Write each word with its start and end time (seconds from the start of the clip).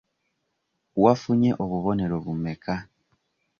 Wafunye 1.03 1.51
obubonero 1.63 2.15
bumeka? 2.25 2.73